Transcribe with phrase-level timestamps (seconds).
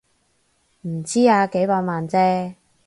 [0.81, 2.55] 唔知啊，幾百萬啫